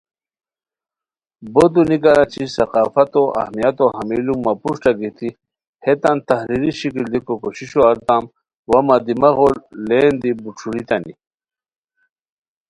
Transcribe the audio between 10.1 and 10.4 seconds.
دی